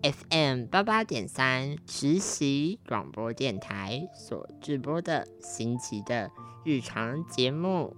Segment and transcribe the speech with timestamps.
[0.00, 6.30] FM 八八点三实习广播电台所直播的新奇的
[6.64, 7.96] 日常节目，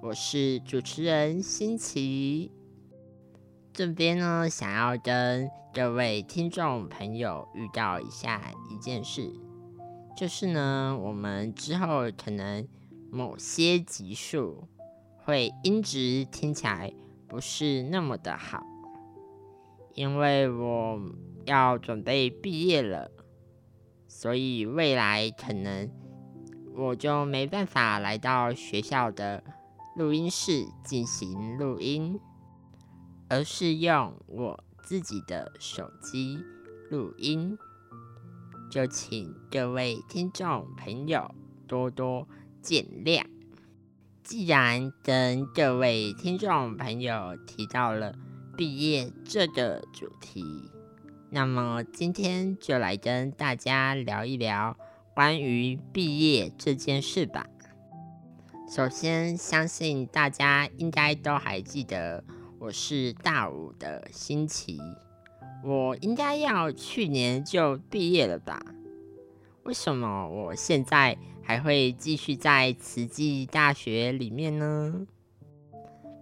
[0.00, 2.50] 我是主持人新奇。
[3.70, 9.30] 这边呢，想要跟各位听众朋友预告一下一件事，
[10.16, 12.66] 就是呢，我们之后可能
[13.10, 14.66] 某些集数
[15.18, 16.90] 会音质听起来
[17.28, 18.64] 不是那么的好，
[19.92, 20.98] 因为我。
[21.46, 23.10] 要准备毕业了，
[24.08, 25.90] 所以未来可能
[26.74, 29.42] 我就没办法来到学校的
[29.96, 32.18] 录音室进行录音，
[33.28, 36.38] 而是用我自己的手机
[36.90, 37.56] 录音。
[38.70, 41.34] 就请各位听众朋友
[41.66, 42.26] 多多
[42.62, 43.22] 见谅。
[44.24, 48.14] 既然跟各位听众朋友提到了
[48.56, 50.42] 毕业这个主题。
[51.34, 54.76] 那么今天就来跟大家聊一聊
[55.14, 57.46] 关于毕业这件事吧。
[58.68, 62.22] 首先，相信大家应该都还记得
[62.58, 64.78] 我是大五的新奇，
[65.64, 68.60] 我应该要去年就毕业了吧？
[69.62, 75.06] 为什么我现在还会继续在慈济大学里面呢？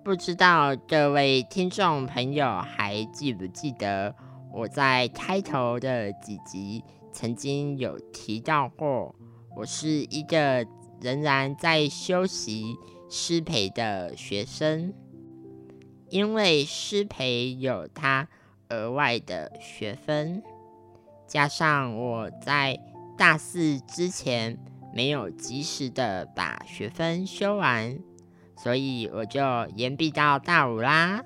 [0.05, 4.15] 不知道各位听众朋友还记不记得？
[4.53, 9.15] 我在开头的几集曾经有提到过，
[9.57, 10.67] 我是一个
[11.01, 12.77] 仍然在修习
[13.09, 14.93] 师培的学生，
[16.09, 18.29] 因为师培有他
[18.71, 20.43] 额外的学分，
[21.27, 22.79] 加上我在
[23.17, 24.59] 大四之前
[24.93, 27.99] 没有及时的把学分修完，
[28.57, 29.41] 所以我就
[29.77, 31.25] 延毕到大五啦。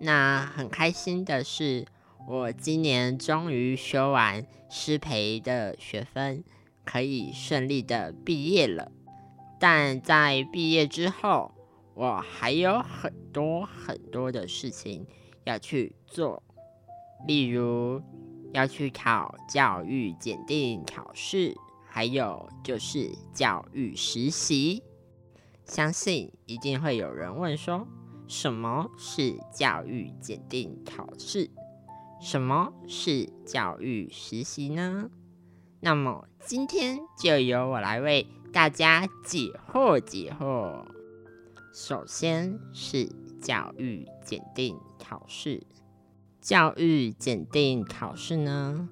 [0.00, 1.86] 那很开心的是。
[2.32, 6.44] 我今年终于修完师培的学分，
[6.84, 8.92] 可以顺利的毕业了。
[9.58, 11.52] 但在毕业之后，
[11.92, 15.04] 我还有很多很多的事情
[15.42, 16.40] 要去做，
[17.26, 18.00] 例如
[18.52, 24.84] 要去考教育检定考试，还有就是教育实习。
[25.64, 27.88] 相信一定会有人问说，
[28.28, 31.50] 什么是教育检定考试？
[32.20, 35.10] 什么是教育实习呢？
[35.80, 40.84] 那么今天就由我来为大家解惑解惑。
[41.72, 43.10] 首先是
[43.40, 45.62] 教育检定考试，
[46.42, 48.86] 教育检定考试呢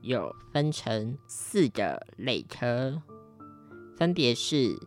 [0.00, 3.02] 有分成四个类科，
[3.96, 4.78] 分别是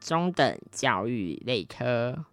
[0.00, 2.24] 中等教育类科、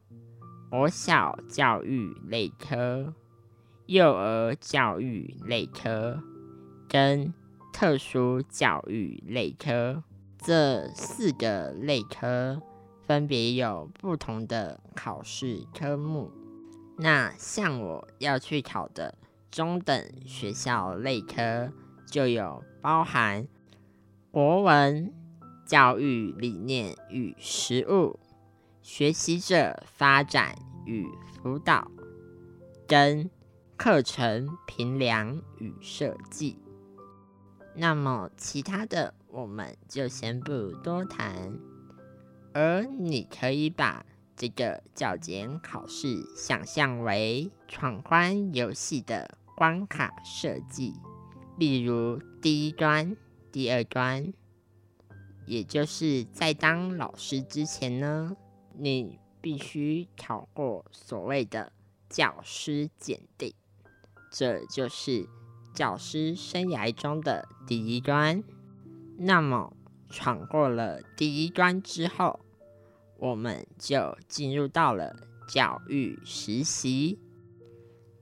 [0.69, 3.13] 国小教育类科。
[3.87, 6.21] 幼儿教育类科
[6.87, 7.33] 跟
[7.73, 10.03] 特殊教育类科
[10.37, 12.61] 这四个类科
[13.05, 16.31] 分别有不同的考试科目。
[16.97, 19.15] 那像我要去考的
[19.49, 21.71] 中等学校类科，
[22.05, 23.47] 就有包含
[24.29, 25.11] 国文、
[25.65, 28.19] 教育理念与实务、
[28.81, 30.55] 学习者发展
[30.85, 31.91] 与辅导
[32.87, 33.29] 跟。
[33.83, 36.55] 课程评量与设计，
[37.73, 41.57] 那么其他的我们就先不多谈。
[42.53, 44.05] 而你可以把
[44.35, 50.93] 这个教检考试想象为闯关游戏的关卡设计，
[51.57, 53.17] 例如第一关、
[53.51, 54.31] 第二关，
[55.47, 58.37] 也就是在当老师之前呢，
[58.77, 61.73] 你必须考过所谓的
[62.07, 63.51] 教师检定。
[64.31, 65.27] 这就是
[65.73, 68.41] 教师生涯中的第一关。
[69.17, 69.75] 那么，
[70.09, 72.39] 闯过了第一关之后，
[73.17, 75.15] 我们就进入到了
[75.47, 77.19] 教育实习。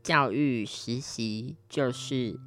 [0.01, 2.39] 教育实习就是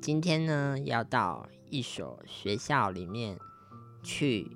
[0.00, 3.38] 今天呢，要到一所学校里面
[4.02, 4.54] 去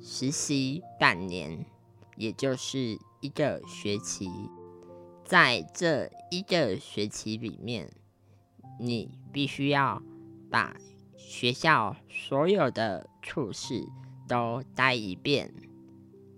[0.00, 1.66] 实习半年，
[2.16, 4.28] 也就是一个学期。
[5.34, 7.90] 在这一个学期里面，
[8.78, 10.00] 你必须要
[10.48, 10.76] 把
[11.16, 13.84] 学校所有的处事
[14.28, 15.52] 都待一遍，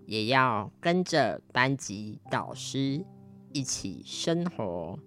[0.07, 3.05] 也要跟着班级导师
[3.53, 4.99] 一起生活，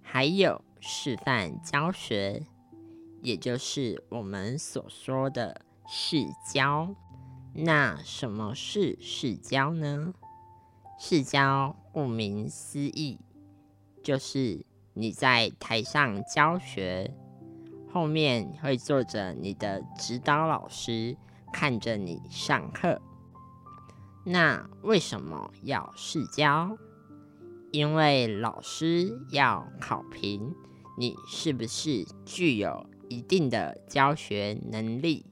[0.00, 2.46] 还有示范教学，
[3.20, 6.24] 也就是我们所说的试
[6.54, 6.94] 教。
[7.52, 10.14] 那什么是试教呢？
[10.98, 13.20] 试教顾名思义，
[14.02, 17.14] 就是你在台上教学。
[17.90, 21.16] 后面会坐着你的指导老师，
[21.52, 23.00] 看着你上课。
[24.24, 26.76] 那为什么要试教？
[27.70, 30.54] 因为老师要考评
[30.98, 35.24] 你是不是具有一定的教学能力，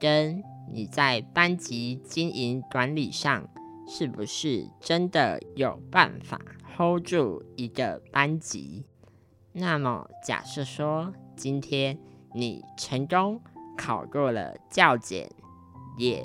[0.00, 0.42] 跟
[0.72, 3.46] 你在班级经营管理上
[3.86, 6.40] 是不是真的有办法
[6.76, 8.84] hold 住一个班级。
[9.52, 11.12] 那么假设说。
[11.36, 11.98] 今天
[12.32, 13.42] 你成功
[13.76, 15.28] 考过了教检，
[15.98, 16.24] 也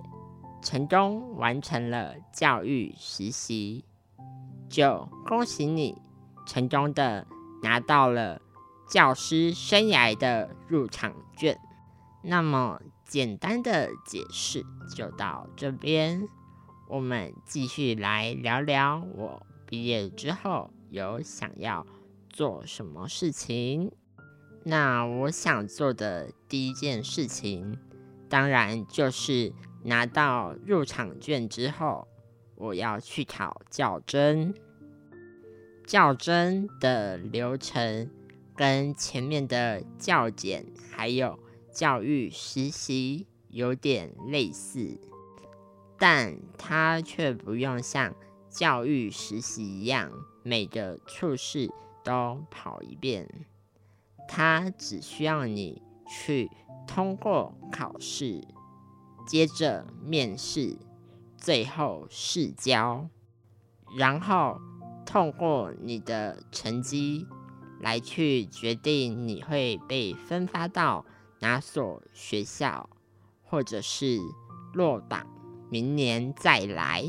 [0.62, 3.84] 成功完成了教育实习，
[4.70, 6.00] 就恭喜你
[6.46, 7.26] 成功的
[7.64, 8.40] 拿到了
[8.88, 11.60] 教师生涯的入场券。
[12.22, 14.64] 那么简单的解释
[14.96, 16.30] 就到这边，
[16.90, 21.86] 我们继续来聊聊我毕业之后有想要
[22.32, 23.92] 做什么事情。
[24.64, 27.78] 那我想做的第一件事情，
[28.28, 29.54] 当然就是
[29.84, 32.08] 拿到入场券之后，
[32.56, 34.52] 我要去考教甄。
[35.86, 38.10] 教甄的流程
[38.56, 41.40] 跟前面的教检还有
[41.72, 45.00] 教育实习有点类似，
[46.00, 48.16] 但他却不用像
[48.50, 50.12] 教育实习一样，
[50.44, 51.70] 每个处室
[52.04, 53.46] 都跑一遍。
[54.28, 56.50] 他只需要你去
[56.88, 58.42] 通过考试，
[59.28, 60.78] 接着面试，
[61.38, 63.10] 最后试教，
[63.98, 64.60] 然后
[65.06, 67.28] 通过你的成绩
[67.80, 71.06] 来去决定你会被分发到
[71.40, 72.90] 哪所学校，
[73.44, 74.20] 或者是
[74.74, 75.26] 落榜，
[75.70, 77.04] 明年再来。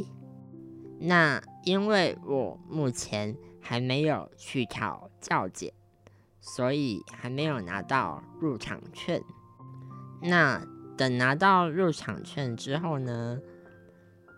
[0.98, 5.72] 那因为我目前还没有去考教检。
[6.42, 9.22] 所以还没有拿到入场券。
[10.22, 10.66] 那
[10.96, 13.38] 等拿到入场券之后呢？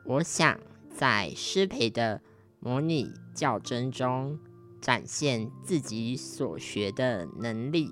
[0.05, 0.59] 我想
[0.91, 2.21] 在师培的
[2.59, 4.37] 模拟教甄中
[4.81, 7.89] 展现自己所学的能力，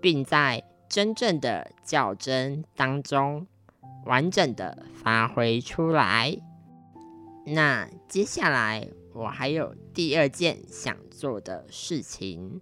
[0.00, 3.46] 并在真正的教甄当中
[4.04, 6.36] 完整的发挥出来。
[7.46, 12.60] 那接下来我还有第二件想做的事情。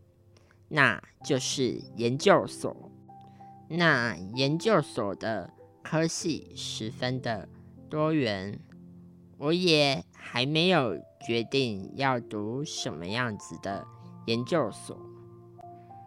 [0.68, 2.90] 那就是研究所。
[3.68, 5.52] 那研究所的
[5.82, 7.48] 科系十分的
[7.88, 8.58] 多元，
[9.38, 13.86] 我也还没有决定要读什么样子的
[14.26, 15.00] 研究所，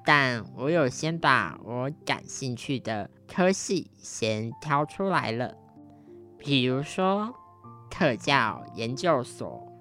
[0.05, 5.55] 但我有先把我感兴趣的科系先挑出来了，
[6.37, 7.33] 比如说
[7.89, 9.71] 特教研究所，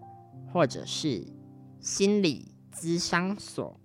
[0.53, 1.27] 或者是
[1.81, 3.79] 心理咨商所。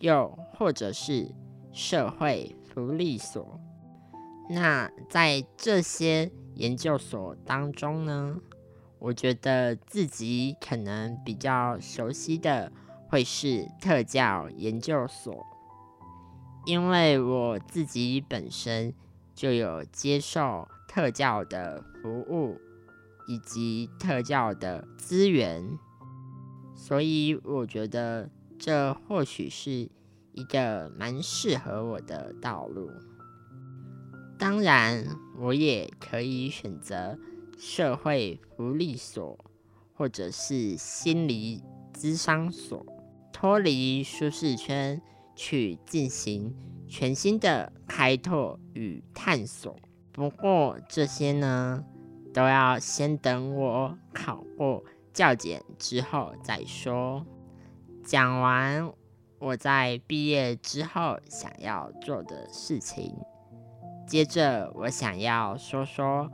[0.00, 1.34] 又或者是
[1.72, 3.58] 社会福利所，
[4.50, 8.36] 那在这些研究所当中呢，
[8.98, 12.70] 我觉得自己可能比较熟悉的
[13.08, 15.46] 会是特教研究所，
[16.66, 18.92] 因为我自己本身
[19.34, 22.60] 就有接受特教的服务
[23.26, 25.78] 以及特教的资源，
[26.74, 28.28] 所以我觉得。
[28.58, 29.90] 这或许是
[30.32, 32.90] 一个蛮适合我的道路。
[34.38, 35.06] 当然，
[35.36, 37.18] 我也可以选择
[37.58, 39.38] 社会福利所，
[39.92, 42.82] 或者是心理咨商所，
[43.30, 45.02] 脱离舒适圈，
[45.36, 46.52] 去进行
[46.88, 49.76] 全新的开拓与探索。
[50.10, 51.84] 不过，这些呢，
[52.34, 57.24] 都要先等我考过教检之后再说。
[58.02, 58.90] 讲完
[59.38, 63.14] 我在毕业之后想要做的事情，
[64.06, 66.30] 接着我想要说说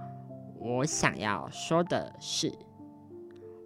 [0.58, 2.56] 我想要说的事。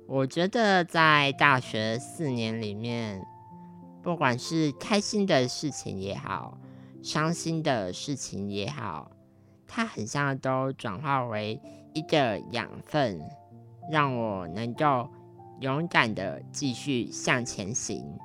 [0.06, 3.26] 我觉得在大学四年里面，
[4.06, 6.56] 不管是开心的事情也好，
[7.02, 9.10] 伤心的事情也好，
[9.66, 11.60] 它很像都转化为
[11.92, 13.20] 一个养分，
[13.90, 15.10] 让我能够。
[15.60, 18.18] 勇敢的继续向前行，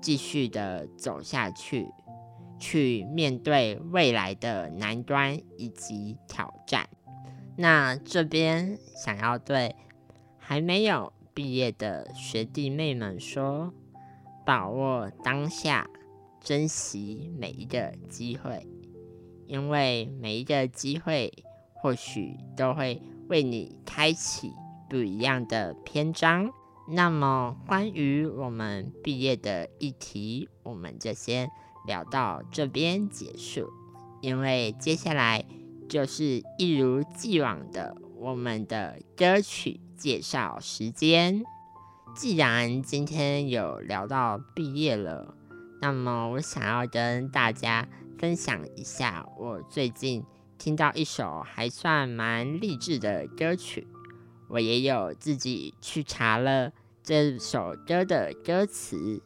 [0.00, 1.88] 继续的走下去，
[2.60, 6.88] 去面对未来的难关以及挑战。
[7.56, 9.74] 那这边想要对
[10.38, 13.74] 还没有毕业的学弟妹们说：
[14.44, 15.88] 把握当下，
[16.40, 18.66] 珍惜每一个机会，
[19.46, 21.32] 因为每一个机会
[21.74, 24.52] 或许都会为你开启
[24.88, 26.50] 不一样的篇章。
[26.88, 31.48] 那么，关于我们毕业的议题，我们就先
[31.86, 33.70] 聊到这边结束。
[34.20, 35.44] 因为接下来
[35.88, 41.44] 就是一如既往的我们的歌曲介绍时间。
[42.14, 45.34] 既然今天有聊到毕业了，
[45.80, 47.88] 那么我想要跟大家
[48.18, 50.22] 分享一下我最近
[50.58, 53.88] 听到一首还算蛮励志的歌曲。
[54.48, 59.22] 我也有自己去查了这首歌的歌词，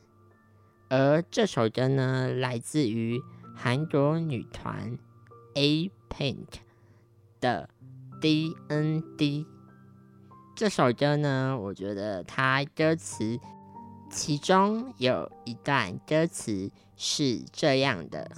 [0.88, 3.20] 而这首歌呢，来自于
[3.54, 4.96] 韩国女团
[5.54, 6.46] A Pink
[7.40, 7.68] 的
[8.20, 9.44] D N D。
[10.56, 13.38] 这首歌呢，我觉得它歌词
[14.10, 18.30] 其中有一段歌词是这样的：“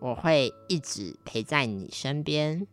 [0.00, 2.66] 我会一直陪在你身边。”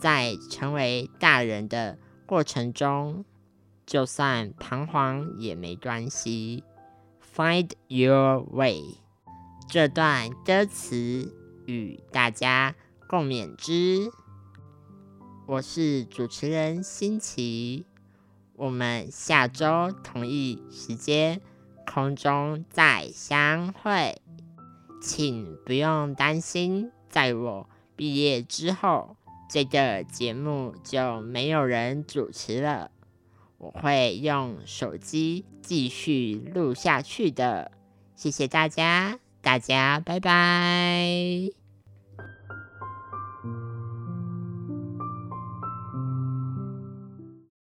[0.00, 3.24] 在成为大人的过程中，
[3.84, 6.62] 就算彷徨也没关系。
[7.34, 8.80] Find your way，
[9.68, 11.34] 这段歌词
[11.66, 12.76] 与大家
[13.08, 14.08] 共勉之。
[15.52, 17.84] 我是主持人新奇，
[18.54, 21.42] 我们下周同一时间
[21.86, 24.22] 空中再相会。
[25.02, 29.18] 请不用担心，在我毕业之后。
[29.50, 32.90] 这个节目就没有人主持了，
[33.58, 37.72] 我会用手机继续录下去的。
[38.16, 41.61] 谢谢大家，大家拜拜。